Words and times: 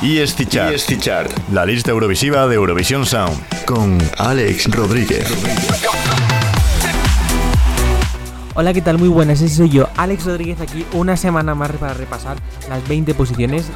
EST 0.00 0.48
Chart. 0.48 0.74
EST 0.74 1.00
Chart. 1.00 1.30
La 1.52 1.66
lista 1.66 1.90
eurovisiva 1.90 2.46
de 2.46 2.54
Eurovisión 2.54 3.04
Sound. 3.04 3.36
Con 3.64 3.98
Alex 4.18 4.70
Rodríguez. 4.70 5.26
Hola, 8.60 8.72
¿qué 8.72 8.82
tal? 8.82 8.98
Muy 8.98 9.08
buenas, 9.08 9.40
ese 9.40 9.54
soy 9.54 9.68
yo, 9.68 9.86
Alex 9.96 10.26
Rodríguez, 10.26 10.60
aquí 10.60 10.84
una 10.92 11.16
semana 11.16 11.54
más 11.54 11.70
para 11.70 11.94
repasar 11.94 12.38
las 12.68 12.88
20 12.88 13.14
posiciones, 13.14 13.70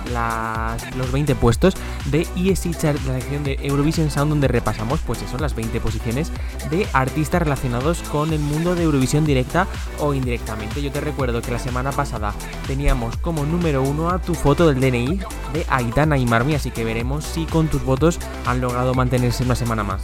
los 0.99 1.13
20 1.13 1.37
puestos 1.37 1.77
de 2.07 2.27
ESC 2.35 2.77
Chart, 2.77 2.99
la 3.07 3.15
sección 3.15 3.45
de 3.45 3.61
Eurovision 3.63 4.11
Sound, 4.11 4.31
donde 4.31 4.49
repasamos, 4.49 4.99
pues 5.07 5.23
eso, 5.23 5.39
las 5.39 5.55
20 5.55 5.79
posiciones 5.79 6.33
de 6.69 6.89
artistas 6.95 7.43
relacionados 7.43 8.03
con 8.11 8.33
el 8.33 8.41
mundo 8.41 8.75
de 8.75 8.83
Eurovisión 8.83 9.25
directa 9.25 9.69
o 10.01 10.15
indirectamente. 10.15 10.83
Yo 10.83 10.91
te 10.91 11.01
recuerdo 11.01 11.43
que 11.43 11.53
la 11.53 11.61
semana 11.61 11.93
pasada 11.93 12.35
teníamos 12.67 13.17
como 13.19 13.47
número 13.47 13.85
uno 13.85 14.11
a 14.11 14.19
tu 14.19 14.35
foto 14.35 14.67
del 14.67 14.81
DNI 14.81 15.21
de 15.53 15.65
Aitana 15.69 16.19
y 16.19 16.27
Marmi, 16.27 16.57
así 16.57 16.73
que 16.73 16.85
veremos 16.85 17.25
si 17.25 17.45
con 17.45 17.69
tus 17.69 17.85
votos 17.85 18.19
han 18.47 18.61
logrado 18.61 18.95
mantenerse 18.95 19.45
una 19.45 19.55
semana 19.55 19.85
más. 19.85 20.03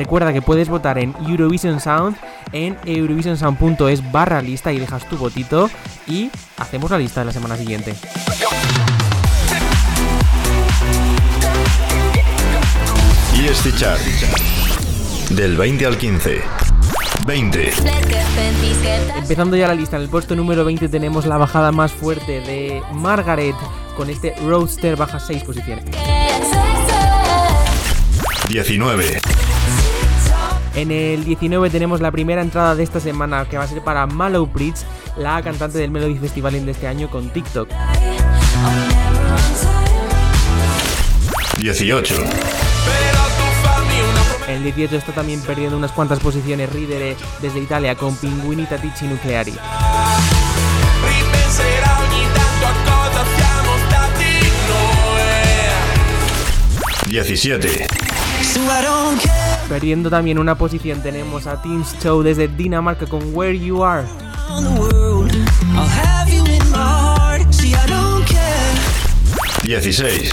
Recuerda 0.00 0.32
que 0.32 0.40
puedes 0.40 0.70
votar 0.70 0.96
en 0.96 1.14
Eurovision 1.28 1.78
Sound 1.78 2.16
en 2.52 2.74
eurovisionsound.es 2.86 4.10
barra 4.10 4.40
lista 4.40 4.72
y 4.72 4.78
dejas 4.78 5.06
tu 5.06 5.18
votito 5.18 5.68
y 6.06 6.30
hacemos 6.56 6.90
la 6.90 6.96
lista 6.96 7.20
de 7.20 7.26
la 7.26 7.32
semana 7.32 7.54
siguiente. 7.54 7.94
Y 13.36 13.46
este 13.46 13.74
chart 13.74 14.00
del 15.28 15.58
20 15.58 15.84
al 15.84 15.98
15. 15.98 16.40
20. 17.26 17.72
Empezando 19.18 19.54
ya 19.54 19.68
la 19.68 19.74
lista, 19.74 19.96
en 19.96 20.04
el 20.04 20.08
puesto 20.08 20.34
número 20.34 20.64
20 20.64 20.88
tenemos 20.88 21.26
la 21.26 21.36
bajada 21.36 21.72
más 21.72 21.92
fuerte 21.92 22.40
de 22.40 22.80
Margaret 22.94 23.54
con 23.98 24.08
este 24.08 24.34
Roadster 24.46 24.96
baja 24.96 25.20
6 25.20 25.44
posiciones. 25.44 25.84
19. 28.48 29.20
En 30.74 30.90
el 30.90 31.24
19 31.24 31.70
tenemos 31.70 32.00
la 32.00 32.10
primera 32.10 32.42
entrada 32.42 32.74
de 32.74 32.82
esta 32.82 33.00
semana 33.00 33.44
que 33.48 33.58
va 33.58 33.64
a 33.64 33.66
ser 33.66 33.82
para 33.82 34.06
Mallow 34.06 34.46
Bridge, 34.46 34.80
la 35.16 35.42
cantante 35.42 35.78
del 35.78 35.90
Melody 35.90 36.18
Festival 36.18 36.64
de 36.64 36.70
este 36.70 36.86
año 36.86 37.10
con 37.10 37.30
TikTok. 37.30 37.68
18. 41.58 42.14
En 44.48 44.56
el 44.56 44.64
18 44.64 44.96
está 44.96 45.12
también 45.12 45.40
perdiendo 45.42 45.76
unas 45.76 45.92
cuantas 45.92 46.18
posiciones 46.20 46.72
Ridere 46.72 47.16
desde 47.40 47.60
Italia 47.60 47.94
con 47.94 48.16
Pinguini 48.16 48.64
Tatici 48.66 49.06
Nucleari. 49.06 49.54
17. 57.06 58.09
Perdiendo 59.68 60.10
también 60.10 60.38
una 60.38 60.56
posición 60.56 61.02
tenemos 61.02 61.46
a 61.46 61.60
Teams 61.62 61.96
Show 62.02 62.22
desde 62.22 62.48
Dinamarca 62.48 63.06
con 63.06 63.34
Where 63.34 63.58
You 63.58 63.84
Are. 63.84 64.06
16. 69.62 70.32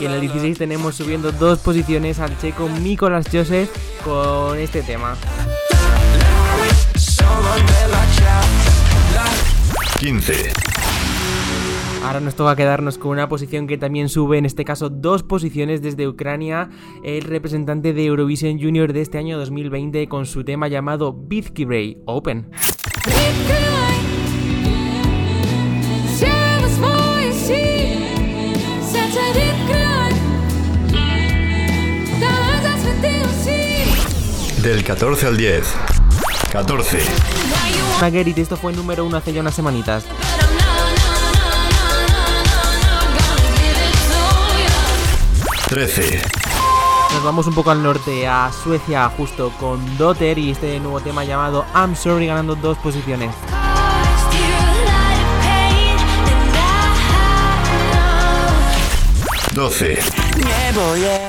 Y 0.00 0.04
en 0.04 0.10
el 0.10 0.20
16 0.20 0.58
tenemos 0.58 0.96
subiendo 0.96 1.30
dos 1.30 1.58
posiciones 1.60 2.18
al 2.18 2.36
checo 2.38 2.68
Nicolas 2.68 3.26
Joseph 3.30 3.70
con 4.04 4.58
este 4.58 4.82
tema. 4.82 5.14
15. 10.00 10.71
Ahora 12.04 12.20
nos 12.20 12.34
toca 12.34 12.56
quedarnos 12.56 12.98
con 12.98 13.12
una 13.12 13.28
posición 13.28 13.66
que 13.66 13.78
también 13.78 14.08
sube, 14.08 14.36
en 14.36 14.44
este 14.44 14.64
caso 14.64 14.90
dos 14.90 15.22
posiciones 15.22 15.82
desde 15.82 16.08
Ucrania, 16.08 16.68
el 17.04 17.22
representante 17.22 17.92
de 17.92 18.04
Eurovision 18.04 18.60
Junior 18.60 18.92
de 18.92 19.02
este 19.02 19.18
año 19.18 19.38
2020 19.38 20.08
con 20.08 20.26
su 20.26 20.44
tema 20.44 20.68
llamado 20.68 21.16
Ray 21.56 22.02
Open. 22.06 22.50
Del 34.62 34.84
14 34.84 35.26
al 35.26 35.36
10. 35.36 35.74
14. 36.52 36.98
Marguerite, 38.00 38.42
esto 38.42 38.56
fue 38.56 38.72
el 38.72 38.76
número 38.76 39.04
uno 39.04 39.16
hace 39.16 39.32
ya 39.32 39.40
unas 39.40 39.54
semanitas. 39.54 40.04
13. 45.72 46.20
Nos 47.14 47.24
vamos 47.24 47.46
un 47.46 47.54
poco 47.54 47.70
al 47.70 47.82
norte, 47.82 48.28
a 48.28 48.52
Suecia, 48.52 49.08
justo 49.16 49.50
con 49.58 49.96
Dotter 49.96 50.38
y 50.38 50.50
este 50.50 50.78
nuevo 50.80 51.00
tema 51.00 51.24
llamado 51.24 51.64
I'm 51.74 51.96
Sorry 51.96 52.26
ganando 52.26 52.54
dos 52.54 52.76
posiciones. 52.76 53.30
12. 59.54 59.98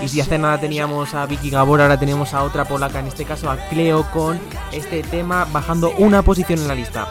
Y 0.01 0.09
si 0.09 0.19
hace 0.19 0.37
nada 0.37 0.59
teníamos 0.59 1.13
a 1.13 1.25
Vicky 1.25 1.49
Gabor, 1.49 1.79
ahora 1.79 1.97
tenemos 1.97 2.33
a 2.33 2.43
otra 2.43 2.65
polaca, 2.65 2.99
en 2.99 3.07
este 3.07 3.23
caso 3.23 3.49
a 3.49 3.55
Cleo, 3.69 4.03
con 4.11 4.41
este 4.73 5.03
tema 5.03 5.47
bajando 5.53 5.91
una 5.91 6.21
posición 6.21 6.59
en 6.59 6.67
la 6.67 6.75
lista. 6.75 7.07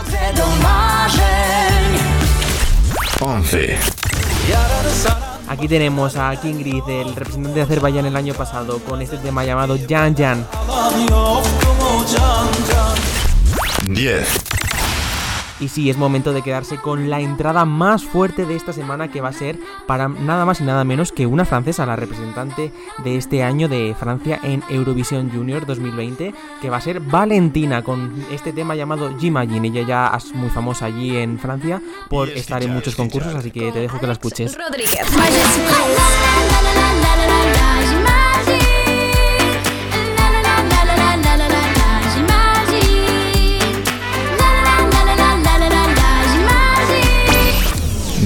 11. 3.21 3.79
Aquí 5.53 5.69
tenemos 5.69 6.17
a 6.17 6.35
Kingrid, 6.35 6.83
el 6.89 7.15
representante 7.15 7.59
de 7.59 7.63
Azerbaiyán 7.65 8.07
el 8.07 8.17
año 8.17 8.33
pasado, 8.33 8.79
con 8.79 9.03
este 9.03 9.19
tema 9.19 9.45
llamado 9.45 9.77
Jan 9.87 10.17
Jan. 10.17 10.47
10. 13.87 14.42
Y 15.63 15.69
sí, 15.69 15.89
es 15.89 15.97
momento 15.97 16.33
de 16.33 16.43
quedarse 16.43 16.79
con 16.79 17.09
la 17.09 17.21
entrada 17.21 17.65
más 17.65 18.03
fuerte 18.03 18.47
de 18.47 18.57
esta 18.57 18.73
semana 18.73 19.13
que 19.13 19.21
va 19.21 19.29
a 19.29 19.33
ser 19.33 19.57
para 19.87 20.09
nada 20.09 20.45
más 20.45 20.61
y 20.61 20.65
nada 20.65 20.83
menos 20.83 21.13
que 21.13 21.25
una 21.25 21.45
francesa, 21.45 21.87
la 21.87 21.95
representante 21.95 22.73
de 23.05 23.17
este 23.17 23.45
año 23.45 23.69
de 23.69 23.95
Francia 23.97 24.41
en 24.43 24.65
Eurovisión 24.69 25.31
Junior 25.31 25.65
2020, 25.65 26.35
que 26.61 26.69
va 26.69 26.79
a 26.79 26.81
ser 26.81 26.99
Valentina 26.99 27.85
con 27.85 28.13
este 28.33 28.53
tema 28.53 28.75
llamado 28.75 29.17
J'imagine. 29.17 29.69
Ella 29.69 29.87
ya 29.87 30.13
es 30.17 30.35
muy 30.35 30.51
famosa 30.51 30.87
allí 30.87 31.17
en 31.17 31.39
Francia 31.39 31.81
por 32.11 32.29
estar 32.29 32.61
en 32.65 32.73
muchos 32.73 32.97
concursos, 32.97 33.33
así 33.33 33.53
que 33.53 33.71
te 33.71 33.79
dejo 33.79 34.01
que 34.01 34.09
la 34.09 34.15
escuches. 34.15 34.59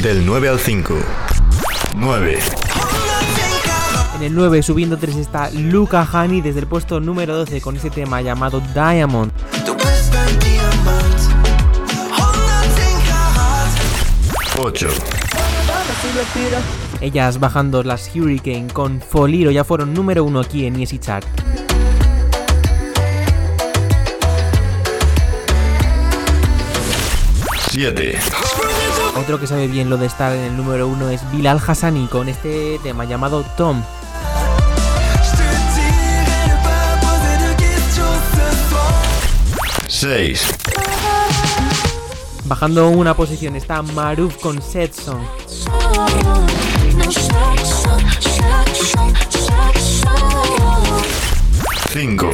Del 0.02 0.26
9 0.26 0.48
al 0.50 0.60
5. 0.60 0.94
9. 1.96 2.38
En 4.16 4.22
el 4.22 4.34
9, 4.34 4.62
subiendo 4.62 4.98
3, 4.98 5.16
está 5.16 5.50
Luca 5.50 6.06
Hani 6.10 6.42
desde 6.42 6.60
el 6.60 6.66
puesto 6.66 7.00
número 7.00 7.34
12 7.34 7.62
con 7.62 7.76
ese 7.76 7.88
tema 7.88 8.20
llamado 8.20 8.60
Diamond. 8.74 9.32
8. 14.58 14.88
Ellas 17.00 17.40
bajando 17.40 17.82
las 17.82 18.14
Hurricane 18.14 18.68
con 18.72 19.00
Foliro 19.00 19.50
ya 19.50 19.64
fueron 19.64 19.94
número 19.94 20.24
1 20.24 20.40
aquí 20.40 20.66
en 20.66 20.78
Easy 20.78 20.98
Chart. 20.98 21.26
7. 27.70 28.18
Otro 29.18 29.40
que 29.40 29.46
sabe 29.46 29.66
bien 29.66 29.88
lo 29.88 29.96
de 29.96 30.06
estar 30.06 30.34
en 30.34 30.42
el 30.42 30.56
número 30.56 30.86
uno 30.86 31.08
es 31.08 31.20
Bilal 31.32 31.58
Hassani 31.66 32.06
con 32.06 32.28
este 32.28 32.78
tema 32.82 33.04
llamado 33.06 33.44
Tom. 33.56 33.82
Seis. 39.88 40.46
Bajando 42.44 42.90
una 42.90 43.14
posición 43.14 43.56
está 43.56 43.80
Maruf 43.80 44.36
con 44.36 44.60
Set 44.60 44.92
Song. 44.92 45.22
5. 51.92 52.30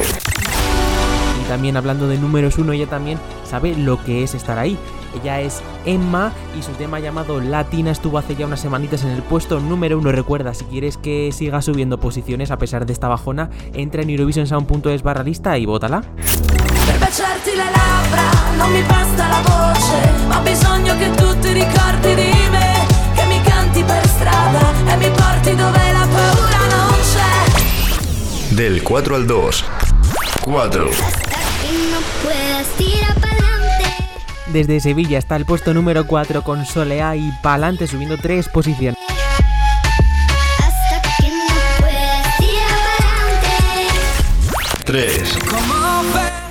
Y 1.41 1.47
también 1.47 1.77
hablando 1.77 2.09
de 2.09 2.17
números 2.17 2.57
uno, 2.57 2.73
ella 2.73 2.87
también 2.87 3.17
sabe 3.49 3.75
lo 3.77 4.03
que 4.03 4.23
es 4.23 4.35
estar 4.35 4.59
ahí. 4.59 4.77
Ella 5.21 5.41
es 5.41 5.61
Emma 5.85 6.31
y 6.57 6.63
su 6.63 6.71
tema 6.71 6.99
llamado 6.99 7.39
Latina 7.39 7.91
estuvo 7.91 8.17
hace 8.17 8.35
ya 8.35 8.45
unas 8.45 8.59
semanitas 8.59 9.03
en 9.03 9.11
el 9.11 9.21
puesto 9.21 9.59
número 9.59 9.97
uno. 9.97 10.11
Recuerda, 10.11 10.53
si 10.53 10.65
quieres 10.65 10.97
que 10.97 11.31
siga 11.31 11.61
subiendo 11.61 11.99
posiciones 11.99 12.51
a 12.51 12.57
pesar 12.57 12.85
de 12.85 12.93
esta 12.93 13.07
bajona, 13.07 13.49
entra 13.73 14.01
en 14.01 14.09
eurovisionsound.es 14.09 15.03
barra 15.03 15.23
lista 15.23 15.57
y 15.57 15.65
bótala. 15.65 16.01
Per 16.01 16.99
baciarti 16.99 17.51
le 17.51 17.65
labbra 17.65 18.57
non 18.57 18.71
mi 18.71 18.81
basta 18.83 19.27
la 19.27 19.41
voce, 19.41 20.27
ma 20.27 20.39
ho 20.39 20.43
bisogno 20.43 20.97
che 20.97 21.09
tu 21.15 21.39
ti 21.39 21.53
ricordi 21.53 22.15
di 22.15 22.49
me, 22.49 22.85
che 23.15 23.25
mi 23.25 23.41
canti 23.41 23.83
per 23.83 24.07
strada 24.07 24.73
e 24.87 24.97
mi 24.97 25.09
porti 25.09 25.55
dove 25.55 25.91
la 25.91 26.07
paura 26.11 26.57
non 26.69 26.93
c'è. 27.13 28.53
Del 28.55 28.81
4 28.81 29.15
al 29.15 29.25
2. 29.25 29.51
4. 30.43 31.32
Desde 34.53 34.79
Sevilla 34.79 35.17
está 35.17 35.35
el 35.35 35.45
puesto 35.45 35.73
número 35.73 36.05
4 36.05 36.43
con 36.43 36.63
Soleá 36.67 37.15
y 37.15 37.31
Palante 37.41 37.87
subiendo 37.87 38.19
3 38.19 38.49
posiciones. 38.49 38.99
Hasta 40.59 41.01
que 41.17 41.27
no 41.29 41.45
puedas 41.79 42.37
tirar 42.37 42.77
pa'lante. 42.99 44.85
3. 44.85 45.37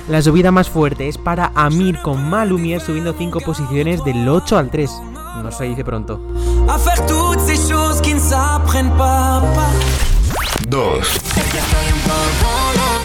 La 0.09 0.21
subida 0.21 0.51
más 0.51 0.69
fuerte 0.69 1.07
es 1.07 1.17
para 1.17 1.53
Amir 1.55 1.97
con 2.01 2.29
Malumier 2.29 2.81
subiendo 2.81 3.15
5 3.17 3.39
posiciones 3.39 4.03
del 4.03 4.27
8 4.27 4.57
al 4.57 4.69
3. 4.69 4.91
No 5.41 5.49
se 5.49 5.63
dice 5.63 5.85
pronto. 5.85 6.19
à 6.67 6.77
faire 6.77 7.05
toutes 7.05 7.39
ces 7.39 7.69
choses 7.69 8.01
qui 8.01 8.13
ne 8.13 8.19
s'apprennent 8.19 8.91
pas. 8.97 9.41
pas. 9.55 9.71
2. 10.67 11.19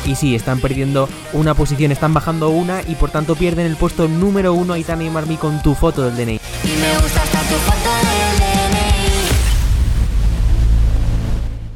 Y 0.09 0.15
sí, 0.15 0.35
están 0.35 0.59
perdiendo 0.59 1.07
una 1.35 1.53
posición, 1.53 1.93
están 1.93 2.15
bajando 2.15 2.49
una 2.49 2.81
y 2.81 2.95
por 2.95 3.11
tanto 3.11 3.37
pierden 3.37 3.67
el 3.67 3.77
puesto 3.77 4.09
número 4.09 4.55
1 4.55 4.73
Aitana 4.73 5.05
y 5.05 5.11
Marmi 5.11 5.37
con 5.37 5.63
tu 5.63 5.75
foto 5.75 6.01
del 6.03 6.17
DNI. 6.17 6.41
Y 6.65 6.69
me 6.81 6.95
gusta 7.03 7.23
hasta 7.23 7.41
tu 7.41 7.55
foto 7.57 7.91
del 7.91 8.39
DNI. 8.39 8.79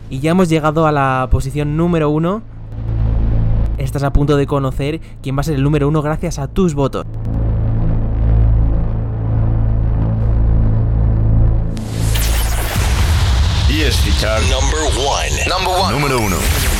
Y 0.08 0.20
ya 0.20 0.30
hemos 0.30 0.48
llegado 0.48 0.86
a 0.86 0.92
la 0.92 1.28
posición 1.30 1.76
número 1.76 2.08
1. 2.08 2.42
Estás 3.76 4.02
a 4.02 4.14
punto 4.14 4.38
de 4.38 4.46
conocer 4.46 5.02
quién 5.22 5.36
va 5.36 5.40
a 5.42 5.44
ser 5.44 5.56
el 5.56 5.62
número 5.62 5.86
1 5.88 6.00
gracias 6.00 6.38
a 6.38 6.48
tus 6.48 6.72
votos. 6.72 7.04
ESC 13.68 14.18
Chart 14.18 14.42
Number 14.44 14.80
one. 15.06 15.30
Number 15.46 15.74
one. 15.78 15.92
número 15.92 16.18
1. 16.18 16.71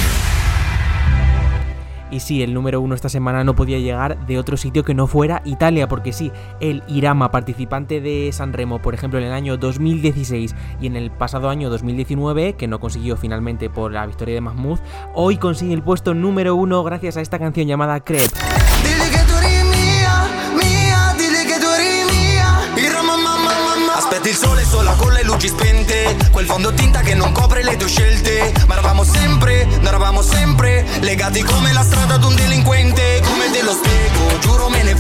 Y 2.12 2.20
sí, 2.20 2.43
el 2.43 2.53
número 2.53 2.82
1 2.82 2.94
esta 2.94 3.09
semana 3.09 3.43
no 3.43 3.56
podía 3.56 3.79
llegar 3.79 4.26
de 4.26 4.38
otro 4.38 4.59
sitio 4.59 4.85
que 4.85 4.93
no 4.93 5.06
fuera 5.06 5.41
Italia, 5.47 5.88
porque 5.88 6.12
sí, 6.12 6.31
el 6.61 6.82
Irama, 6.87 7.31
participante 7.31 8.03
de 8.03 8.31
San 8.32 8.53
Remo, 8.53 8.82
por 8.82 8.93
ejemplo, 8.93 9.19
en 9.19 9.25
el 9.25 9.32
año 9.32 9.56
2016 9.56 10.55
y 10.82 10.87
en 10.87 10.97
el 10.97 11.11
pasado 11.11 11.49
año 11.49 11.70
2019, 11.70 12.53
que 12.53 12.69
no 12.69 12.81
consiguió 12.81 13.17
finalmente 13.17 13.70
por 13.70 13.93
la 13.93 14.05
victoria 14.05 14.35
de 14.35 14.43
Mahmoud, 14.43 14.79
hoy 15.14 15.38
consigue 15.38 15.73
el 15.73 15.82
puesto 15.82 16.12
número 16.12 16.55
1 16.55 16.85
gracias 16.85 17.17
a 17.17 17.23
esta 17.23 17.38
canción 17.38 17.67
llamada 17.67 17.99
Crepe. 18.00 18.29
Spente. 26.53 26.61
Quel 26.61 26.61
fondo 26.61 26.75
tinta 26.75 27.01
che 27.01 27.15
non 27.15 27.33
copre 27.33 27.63
le 27.63 27.77
tue 27.77 27.89
scelte. 27.89 28.53
Ma 28.67 28.75
eravamo 28.75 29.05
sempre, 29.05 29.65
noi 29.65 29.87
eravamo 29.87 30.23
sempre 30.23 30.85
legati 31.01 31.43
come 31.43 31.73
la 31.73 31.83
strada 31.83 32.15
ad 32.15 32.25
un 32.25 32.35
delinquente. 32.35 33.23
Come 33.25 33.51
te 33.51 33.63
lo 33.63 33.73
spiego, 33.73 34.39
giuro 34.41 34.69
me 34.69 34.83
ne 34.83 34.92